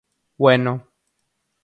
[0.35, 0.87] Bueno.